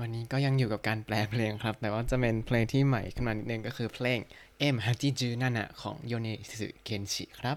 [0.00, 4.18] วันนี้ก็ยังอยู่กับการแปลเพลงครับ แต่ว่าจะเป็นเพลงที่ใหม่ขึ้นมานิดนึงก็คือเพลง
[4.74, 6.28] M ฮัจิจูนั่นะของโยเน
[6.60, 7.56] สึเคนชิครับ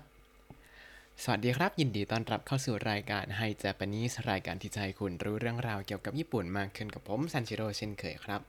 [1.23, 8.41] สวัสดีครับ ยินดีต้อนรับเข้าสู่รายการไฮเจแปนิสรายการที่จะให้คุณรู้เรื่องราวเกี่ยวกับญี่ปุ่นมากขึ้นกับผมซันชิโร่เช่นเคยครับ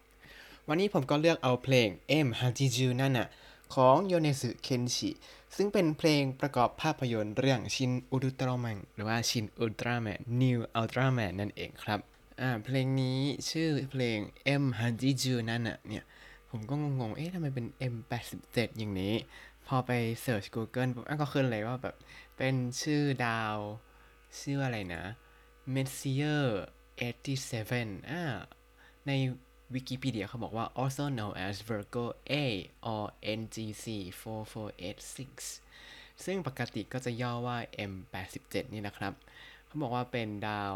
[0.68, 1.88] วันนี้ผมก็เลือกเอาเพลง
[2.26, 3.28] M ฮัจิจูนั่นะ
[3.74, 5.10] ของโยเนสึเคนชิ
[5.56, 12.00] ซึ่งเป็นเพลงประกอบภาพยนตร์เรื่องชินอุลตร้าแมนหรือว่าชินอุลตร้าแมน New Ultraman นั่นเองครับ
[12.40, 13.18] อ่าเพลงนี้
[13.50, 14.18] ชื่อเพลง
[14.62, 16.04] M ฮัจิจูนั่นน่ะเนี่ย
[16.50, 19.14] ผมก็งงๆ เอ๊ะทำไมเป็น M87 อย่างนี้
[19.66, 19.90] พอไป
[20.22, 21.96] เสิร์ช Google ปุ๊บก็ขึ้นเลยว่าแบบ
[22.36, 23.56] เป็นชื่อดาว
[24.40, 25.04] ชื่ออะไรนะ
[25.74, 26.44] Messier
[27.28, 28.22] 87อ่า
[29.06, 29.10] ใน
[29.74, 32.34] วิกิพีเดียเขาบอกว่า also known as Virgo A
[32.92, 33.04] or
[33.38, 33.86] NGC
[35.02, 37.58] 4486ซึ่งปกติก็จะย่อว่า
[37.90, 39.12] M87 นี่นะครับ
[39.66, 40.74] เขาบอกว่าเป็นดาว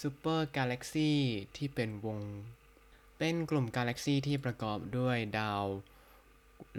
[0.00, 1.12] ซูเปอร์กาแล็กซี
[1.56, 2.18] ที่เป็นวง
[3.18, 5.64] เป็นกลุ่มกาแล็กซีที่ประกอบด้วยดาว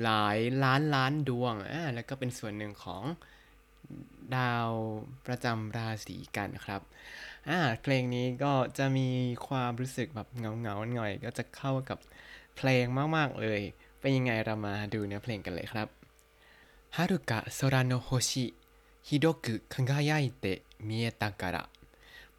[0.03, 3.03] หลายล้านล้านดวงอ่าแล้วก็เป็นส่วนหนึ่งของ
[4.37, 4.69] ดาว
[5.27, 6.81] ประจำราศีกันครับ
[7.49, 9.09] อ่าเพลงนี้ก็จะมี
[9.47, 11.99] ความรู้สึกแบบเงาเงาหน่อย ก็จะเข้ากับ
[12.55, 12.85] เพลง
[13.17, 13.61] มาก ๆ เลย
[13.99, 15.87] เป็นยังไงเรามาดูเนื้อเพลงกันเลยครับ
[16.95, 18.45] ฮารุกะโซราโนโฮชิ
[19.07, 21.78] ฮิโดกุคังกายเตะเมียตะการะ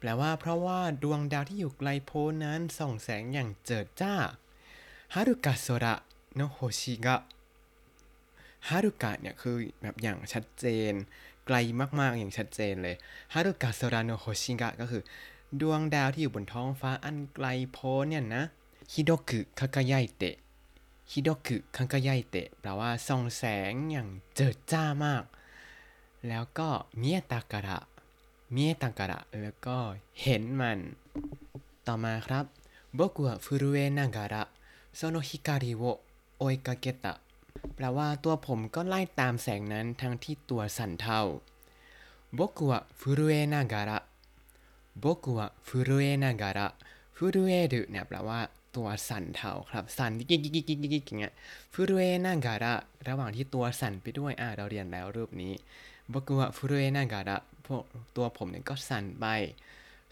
[0.01, 4.13] แปลว่าเพราะว่าดวงดาวที่อยู่ไกลโพ้นนั้นส่องแสงอย่างเจิดจ้า
[5.13, 5.95] ฮารุกะโซระ
[6.35, 7.15] โนโฮชิกะ
[8.67, 10.93] ฮารุกะเนี่ยคือแบบอย่างชัดเจน
[11.45, 11.55] ไกล
[11.99, 12.95] มากๆอย่างชัดเจนเลย
[13.33, 15.01] ฮารุกะโซระโนโฮชิกะก็คือ
[15.61, 18.43] ดวงดาวที่อยู่บนท้องฟ้าอันไกลโพ้นเนี่ยนะ
[18.93, 20.35] ฮิโดกุคากายเตะ
[21.11, 25.23] ฮิโดกุคากายเตะแปลว่าส่องแสงอย่างเจิดจ้ามาก
[26.27, 27.79] แล้วก็เมียตากระ
[28.52, 29.78] เมียตังการะแล้วก็
[30.22, 30.78] เห็นมัน
[31.86, 32.44] ต่อมาครับ
[32.98, 34.34] 僕は震えながら
[34.98, 36.00] その光を
[36.38, 37.20] 追いかけた
[37.74, 41.20] แปลว่าตัวผมก็ไล่ตามแสงนั้นทั้งที่ตัวสั่นเทา
[42.38, 43.92] 僕は震えながら
[45.04, 46.74] 僕は震えながら
[47.18, 48.40] 震えるเนี่ยแปลว่า
[48.76, 51.32] ตัวสั่นเทาครับ สั่นกิ๊กกิ๊กกิ๊กกิ๊กกิ๊กอย่างเงี้ย
[51.74, 51.76] 震
[52.06, 52.64] えながら
[53.08, 55.54] ระหว่างที่ตัวสั่นไปด้วยอ่าเราเรียนแล้วรูปนี้
[56.12, 57.49] 僕は震えながらพวก
[58.16, 59.24] ตัวผมเนี่ยก็สั่นไป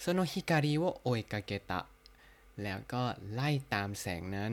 [0.03, 1.87] その光を追いかけた
[2.63, 3.03] แล้วก็
[3.35, 4.53] ไล่ตามแสงนั้น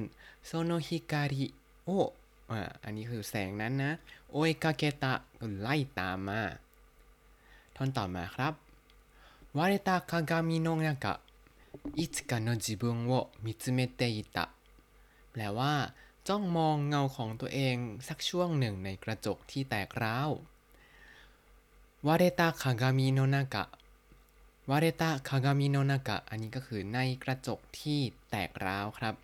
[0.50, 1.54] その光
[1.88, 2.14] を
[2.52, 3.92] อ่าอันนี้คือแสงนั้นนะ
[4.38, 5.06] 追いかけた
[5.40, 6.42] ก็ไล่ตามมา
[7.76, 8.54] ท่อนต่อมาครับ
[9.54, 11.20] 割れた鏡の中
[11.96, 14.50] いつかの自分を見つめていた
[15.32, 15.94] แปลว่า
[16.28, 17.76] จ้องมองเงาของตัวเอง
[18.08, 20.30] สักช่วงหนึ่งในกระจกที่แตกร้าว
[22.07, 23.65] วาเรตาคากามิโนนากะ
[24.71, 28.01] วาเรตาคากามิโนนากะอันนี้ก็คือในกระจกที่
[28.31, 29.15] แตกร้าวครับ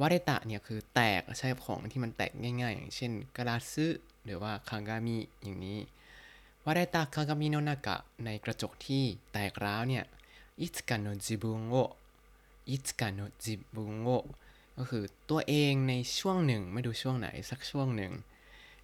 [0.00, 3.86] วาเรตะเนี่ยคือแตกใช้ของที่มันแตกง่าย ๆ อย่างเช่นกระซึ
[4.24, 5.78] หรือว่าคากามิอย่างนี้
[6.64, 9.02] 割れた鏡の中ในกระจกที่
[9.32, 10.04] แตกร้าวเนี่ย
[10.60, 11.74] いつかの自分をい
[12.70, 14.08] つかの自分を
[14.76, 18.12] ก็คือตัวเองในช่วงหนึ่งไม่ดูช่วงไหนสักช่วงหนึ่ง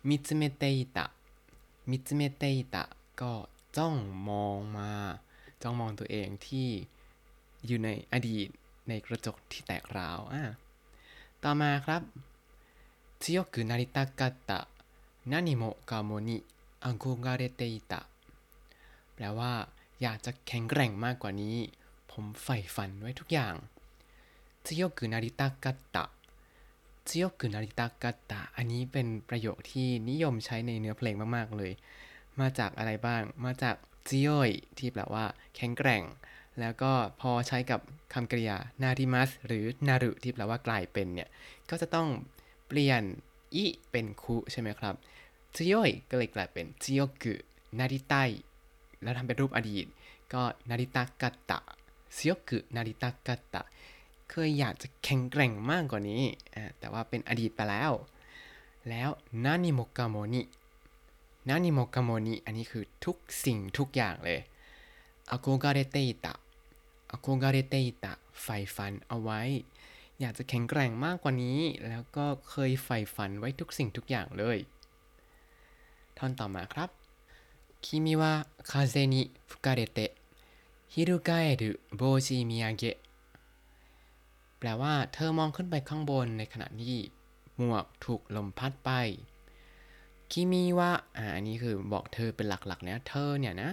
[0.09, 2.85] 見つめていた見つめていた
[3.22, 3.34] ก็
[3.78, 3.96] จ้อง
[4.30, 4.92] มองมา
[5.62, 6.70] จ้องมองตัวเองที่
[7.66, 8.48] อยู่ในอดีต
[8.88, 10.44] ในกระจกที่แตกร้าวอ่ะ
[11.44, 12.02] ต่อมาครับ
[13.24, 14.52] 強くなりたかった
[15.32, 16.44] 何もかもに
[16.82, 18.08] 憧れていた
[19.14, 19.54] แปลว่า
[20.02, 21.58] อยากจะแข็งแกร่งมากกว่านี้
[22.12, 23.56] ผมใฝ่ฝันไว้ทุกอย่าง
[24.66, 26.10] 強くなりたかった
[27.06, 31.72] 強くなりたかったอันนี้เป็นประโยคที่นิยมใช้ในเนื้อเพลงมากๆเลย
[32.41, 33.77] มาจากอะไรบ้าง มาจาก
[34.09, 35.25] จิโอยที่แปลว่า
[35.57, 36.03] แข็งแกร่ง
[36.61, 37.81] แล้วก็พอใช้กับ
[38.15, 41.29] คำกริยาなりますหรือなるที่แปลว่ากลายเป็นเนี่ย
[41.71, 42.09] ก็จะต้อง
[42.67, 43.03] เปลี่ยน
[43.55, 44.95] い เป็น くใช่ไหมครับ
[45.55, 48.15] จิโอยก็เลยกลายเป็น強くなりたい
[49.03, 49.87] แล้วทำเป็นรูปอดีต
[50.33, 53.63] ก็なりたかった強くなりたかった
[54.31, 56.23] เคยอยากจะแข็งแกร่งมากกว่านี้
[56.79, 57.93] แต่ว่าเป็นอดีตไปแล้ว
[58.89, 59.11] แล้ว
[59.45, 64.41] 何もかもに 何もかもにอันนี้คือทุกสิ่งทุกอย่างเลย
[65.31, 66.35] อโกกาเรเตตะ
[67.11, 68.13] อโกกาเรเตตะ
[68.43, 69.41] ใฝ่ฝันเอาไว้
[70.21, 71.59] อยากจะแข็งแกร่งมากกว่านี้
[71.89, 74.59] แล้วก็เคยใฝ่ฝันไว้ทุกสิ่งทุกอย่างเลย
[76.19, 76.91] ท่อนต่อมาครับ
[77.85, 78.33] คิมิวะ
[78.71, 80.11] คาเซนิฟุกาเรเตะ
[80.93, 82.97] ฮิรุกาเอรุโบชิมิยาเกะ
[84.59, 86.99] แปลว่าเธอมองขึ้นไปข้างบนในขณะที่
[87.57, 88.91] หมวกถูกลมพัดไป
[90.33, 93.71] คิมิวะอ่าอันนี้คือบอกเธอเป็นหลักๆเนี่ยเธอเนี่ยนะ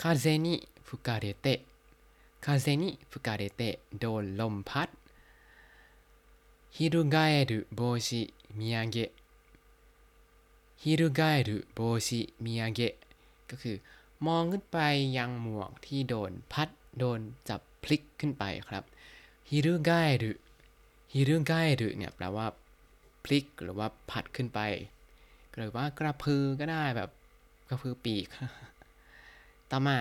[0.00, 4.88] 風に吹かれて風に吹かれてโดนลมพัด
[6.76, 8.22] ฮิรุกาเอรุโบชิ
[8.58, 9.10] มิยาเกะ
[10.82, 12.94] ฮิรุกาเอรุโบชิมิยาเกะ
[13.50, 13.76] ก็คือ
[14.26, 14.78] มองขึ้นไป
[15.16, 16.68] ยังหมวกที่โดนพัด
[16.98, 18.84] โดนจับพลิกขึ้นไปครับ
[19.50, 20.32] ฮิรุกาเอรุ
[21.12, 22.46] ฮิรุกาเอรุเนี่ยแปลว่า
[23.24, 24.60] พลิกหรือว่าผัดขึ้นไป
[25.57, 27.09] หรือว่ากระพือก็ได้แบบ
[27.69, 28.27] กระพือปีก
[29.71, 29.97] ต่อมา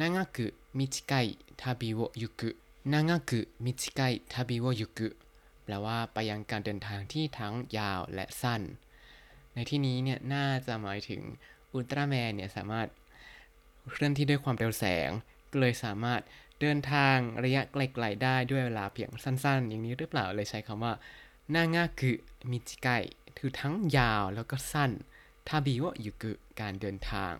[0.00, 5.16] 長く短い旅を行く長く短い旅を行く
[5.64, 8.62] แปลว่าไปยังการเดินทางที่ทั้งยาวและสั้น
[9.54, 11.22] ในที่นี้เนี่ยน่าจะหมายถึง
[11.72, 12.88] อุลตร้าแมนเนี่ยสามารถ
[13.90, 15.10] เคลื่อนที่ด้วยความเร็วแสง
[15.50, 16.20] ก็เลยสามารถ
[16.60, 20.92] เดินทางระยะไกลๆได้ด้วยเวลาเพียงสั้นๆ อย่างนี้หรือเปล่าเลยใช้คำว่า
[21.54, 22.16] นาง่าคือ
[22.50, 22.88] มิจิไก
[23.37, 24.91] คือทั้งยาวแล้วก็สั้น
[25.47, 26.31] ทาบิโอยุกุ
[26.61, 27.33] การเดินทาง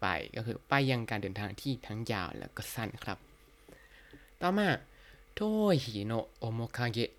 [0.00, 0.06] ไป
[0.36, 3.18] ก็คือไปยังการเดินทางที่ทั้งยาวแล้วก็สั้นครับ
[4.40, 4.68] ต่อมา
[5.34, 5.40] 遠
[5.82, 7.10] い日の面影遠い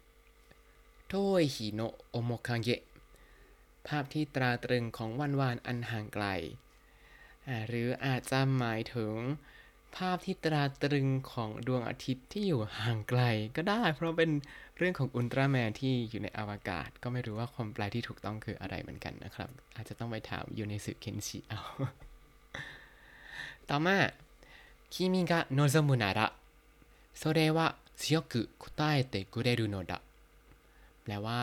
[1.07, 1.13] 日
[1.54, 2.81] の面影
[3.88, 6.26] ภาพที่ตราตรึงของวันวานอันห่างไกล
[7.68, 9.14] หรืออาจจะหมายถึง
[9.97, 13.23] ภาพที่ตราตรึงของดวงอาทิตย์ที่อยู่ห่างไกล
[13.56, 14.31] ก็ได้ เพราะเป็น
[14.76, 21.61] เรื่องของอุลตร้าแมนที่อยู่ในอวกาศ ก็ไม่รู้ว่าความแปลที่ถูกต้องคืออะไรเหมือนกันนะครับ อาจจะต้องไปถามยูเนสึเคนชิเอา
[23.69, 23.99] ต่อมา
[24.94, 24.97] 君
[25.31, 26.20] が望むなら
[27.20, 27.59] それは
[28.00, 28.65] 強く答
[28.97, 29.93] えてくれるのだ
[31.03, 31.41] แปลว่า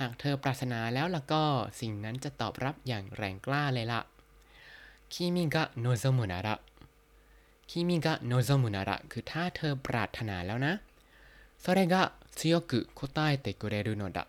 [0.00, 1.44] หากเธอปรารถนาแล้วล่ะก็
[1.80, 4.00] สิ่งนั้นจะตอบรับอย่างแรงกล้าเลยละ
[5.12, 6.60] 君が望むなら
[7.70, 10.74] คิมิกะโนโซมุนาระคือถ้าเธอปรารถนาแล้วนะ
[11.64, 14.26] それが強く答えてくれるのだ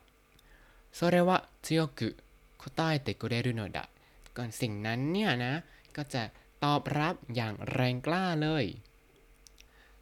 [0.92, 2.16] それは強く
[2.58, 3.90] 答えてくれるのだ
[4.38, 5.54] ก่อนสิ่งนั้นเนี่ยนะ
[5.96, 6.24] ก็จะ
[6.64, 8.66] ตอบรับอย่างแรงกล้าเลย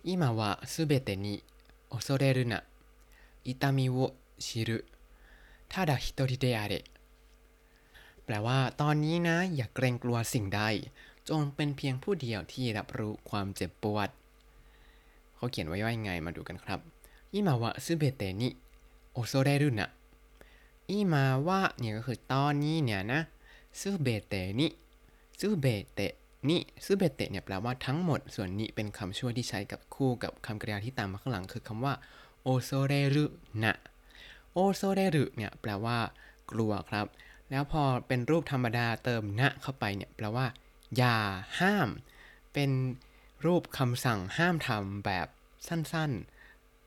[0.04, 1.44] 今はすべてに
[1.90, 2.64] 恐れるな
[3.44, 4.86] 痛みを知る
[5.68, 6.84] ただ一人であれ
[8.26, 10.62] แปลว่า ตอนนี้นะ อย่าเกรงกลัวสิ่งใด
[11.31, 14.09] จงเป็นเพียงผู้เดียวที่รับรู้ความเจ็บปวด
[15.37, 16.81] เขาเขียนไว้ว่ายังไงมาดูกันครับ
[17.33, 18.49] อิมาวะซึเบเตนิ
[19.13, 19.89] โอโซเรรุนะ
[20.91, 23.21] อิมาวะเนี่ยก็คือตอนนี้เนี่ยนะ
[23.81, 24.67] ซึเบเตนิ
[25.41, 26.01] ซึเบเต
[26.49, 31.95] นิซึเบเตเนี่ยแปลว่าทั้งหมด ส่วนนี้เป็นคำช่วยที่ใช้กับคู่กับคำกริยาที่ตามมาข้างหลังคือคำว่า
[32.43, 33.25] โอโซเรรุ
[33.63, 33.75] นะ
[34.53, 35.99] โอโซเรรุเนี่ยแปลว่า
[36.51, 37.07] กลัวครับ
[37.51, 40.47] แล้วพอเป็นรูปธรรมดาเติมนะเข้าไปเนี่ยแปลว่า
[40.97, 41.17] อย่า
[41.61, 41.89] ห้าม
[42.53, 42.71] เป็น
[43.45, 45.29] รูปคำสั่งห้ามทำแบบ
[45.69, 46.13] สั้น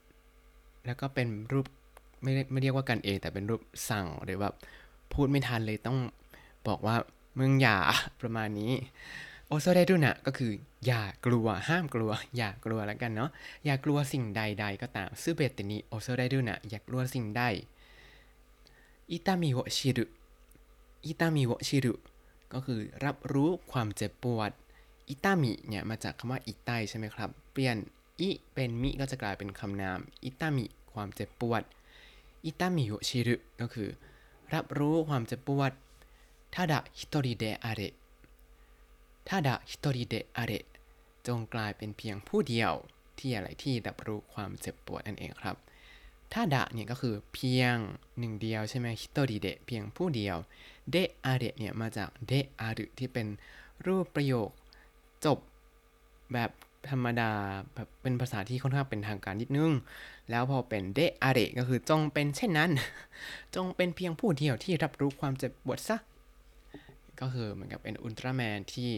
[0.05, 1.67] ๆ แล้วก็เป็นรูป
[2.23, 4.53] ไม่ได้ไม่เรียกว่ากันเอง แต่เป็นรูปสั่งหรือแบบ
[5.13, 5.97] พูดไม่ทันเลยต้อง
[6.67, 6.95] บอกว่า
[7.39, 7.77] มึงอย่า
[8.21, 8.71] ประมาณนี้
[9.47, 10.51] โอโซเดดุนะก็คือ
[10.85, 13.29] อย่ากลัวห้ามกลัว อย่ากลัวแล้วกันเนาะ
[13.65, 17.43] อย่ากลัวสิ่งใด ๆ ก็ตามซูเบตนิโอโซเดดุนะอย่ากลัวสิ่งใด
[19.11, 21.93] 痛みを知る 痛みを知る
[22.53, 24.51] ก็คือรับรู้ความเจ็บปวด
[25.09, 27.77] 痛み เนี่ยมาจากคำว่าอิไตใช่ไหมครับ เปลี่ยน
[28.21, 31.61] い เป็น みก็จะกลายเป็นคำนาม痛み ความเจ็บปวด
[32.45, 33.89] 痛みを知るก็คือ
[34.53, 35.71] รับรู้ความเจ็บปวด
[36.53, 37.81] ただ一人であれ
[39.29, 40.51] ただ一人であれ
[41.27, 42.71] จงกลายเป็นเพียงผู้เดียว
[43.19, 45.55] ที่อะไรที่รับรู้ความเจ็บปวดนั่นเองครับ
[46.33, 47.75] ただ เนี่ยก็คือเพียง
[48.19, 50.37] หนึ่งเดียวใช่ไหมฮิโตริเดเพียงผู้เดียว
[50.91, 53.27] であれ เนี่ยมาจากであるที่เป็น
[53.85, 54.49] รูปประโยค
[55.25, 55.37] จบ
[56.33, 56.51] แบบ
[56.89, 57.31] ธรรมดา
[57.75, 59.71] แบบเป็นภาษาที่ค่อนข้างเป็นทางการนิดนึง
[60.29, 62.71] แล้วพอเป็นであれก็คือจงเป็นเช่นนั้น
[63.55, 65.97] จงเป็นเพียงผู้เดียวที่รับรู้ความเจ็บปวดซะ
[67.19, 68.91] ก็คือเหมือนกับเป็นอุลตร้าแมนที่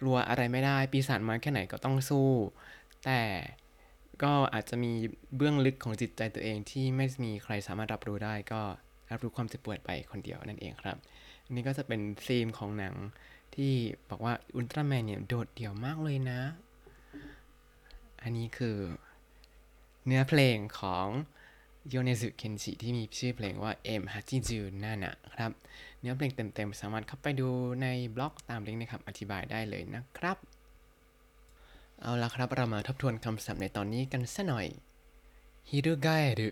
[0.00, 2.28] กลัวอะไรไม่ได้ ปีศาจมาแค่ไหนก็ต้องสู้
[3.04, 3.20] แต่
[4.22, 4.92] ก็อาจจะมี
[5.36, 8.62] เบื้องลึกของจิตใจตัวเองที่ไม่มีใครสามารถรับรู้ได้ก็
[9.10, 10.96] รับรู้ความเจ็บปวดไปคนเดียวนั่นเองครับ
[11.44, 12.94] อันนี้ก็จะเป็นธีมของหนัง
[13.54, 13.72] ที่
[14.10, 16.40] บอกว่าอุลตร้าแมนเนี่ยโดดเดี่ยวมากเลยนะ
[18.22, 18.76] อันนี้คือ
[20.06, 21.06] เนื้อเพลงของ
[21.88, 25.50] โยเนซุเคนชิที่มีชื่อเพลงว่า M ฮัจิจูนานะครับ
[26.00, 27.48] เนื้อเพลงเต็มๆ สามารถเข้าไปดู
[27.82, 30.38] ในบล็อกตามลิงก์ในคำอธิบายได้เลยนะครับ
[32.00, 34.66] เอาละครับ เรามาทบทวนคำศัพท์ในตอนนี้กันสัหน่อย
[35.70, 36.08] ฮิรุไก
[36.38, 36.48] รุ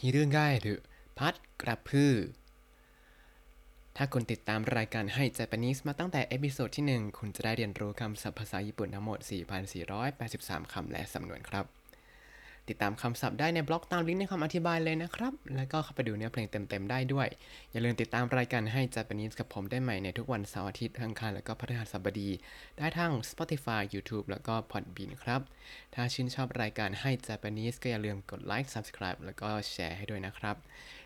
[0.00, 0.74] ฮิรุไกรุ
[1.18, 2.14] พัดกระพือ
[3.96, 9.18] ถ้าคุณติดตามรายการให้ Japanese มาตั้งแต่ episode ที่ 1 คุณจะได้เรียนรู้คำศัพท์ภาษาญี่ปุ่นทั้งหมด
[9.96, 11.81] 4,483 คำและสำนวนครับ
[12.68, 17.28] ติดตามคำศัพท์ได้ในบล็อกตามลิงก์ในคำอธิบายเลยนะครับ แล้วก็เข้าไปดูเนื้อเพลงเต็มๆได้ด้วย
[17.70, 22.30] อย่าลืมติดตามรายการให้ Japanese กับผมได้ใหม่ในทุกวันเสาร์อาทิตย์ทั้งคันแล้วก็พฤหัสบดี
[22.78, 25.40] ได้ทั้ง Spotify YouTube แล้วก็ Podbean ครับ
[25.94, 30.56] ถ้าชื่นชอบรายการให้ Japanese ก็อย่าลืมกดไลค์ Subscribe แล้วก็แชร์ให้ด้วยนะครับ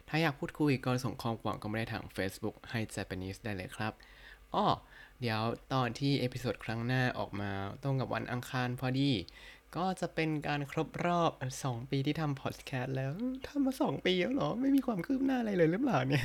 [0.09, 3.93] ถ้าอยากพูดคุยก็ส่งข้อความก็ไม่ได้ทาง Facebook ให้ Japanese ได้เลยครับ
[4.55, 4.67] อ้อ
[5.21, 5.41] เดี๋ยว
[5.73, 7.51] ตอนที่ episode ครั้งหน้าออกมา
[7.83, 9.11] ตรงกับวันอังคารพอดี
[9.77, 11.31] ก็จะเป็นการครบรอบ
[11.65, 13.13] 2 ปีที่ทำพอดแคสต์แล้ว
[13.47, 16.25] ทำมา 2 ปีแล้วเหรอ ไม่มีความคืบหน้าอะไรเลยหรือเปล่าเนี่ย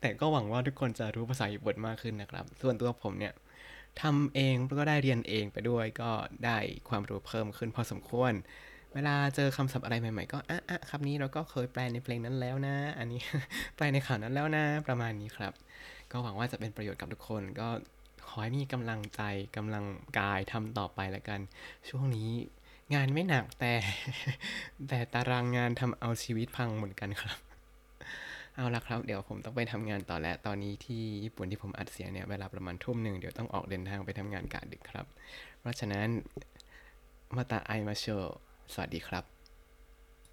[0.00, 3.32] แต่ก็หวังว่าทุกคนจะรู้ภาษาญี่ปุ่นมากขึ้นนะครับ ส่วนตัวผมเนี่ย
[4.02, 6.10] ทำเองก็ได้เรียนเองไปด้วยก็
[6.44, 8.32] ได้ความรู้เพิ่มขึ้นพอสมควร
[8.94, 13.20] เวลาเจอคำศัพท์อะไรใหม่ ๆ ก็อะอะคำนี้เราก็เคยแปลในเพลงนั้นแล้วนะ อันนี้
[13.76, 15.52] แปลในข่าวนั้นแล้วนะประมาณนี้ครับ
[16.10, 17.68] ก็หวังว่าจะเป็นประโยชน์กับทุกคนก็
[18.28, 19.22] ขอให้มีกำลังใจ
[19.56, 19.84] กำลัง
[20.18, 21.40] กายทำต่อไปแล้วกัน
[21.88, 22.30] ช่วงนี้
[22.94, 23.72] งานไม่หนักแต่
[24.88, 27.38] แต่ตารางงานทำเอาชีวิตพังเหมือนกันครับ
[28.54, 35.06] เอาละครับ เดี๋ยวผมต้องไปทำงานต่อแล้ว ตอนนี้ที่ญี่ปุ่นที่ผมอัดเสียงเนี่ยเวลาประมาณทุ่มหนึ่งเดี๋ยวต้องออกเดินทางไปทำงานกะดึกครับ
[35.60, 36.08] เพราะฉะนั้น
[37.36, 38.04] มาตาไอมาโช
[38.72, 39.39] สวัสดีครับ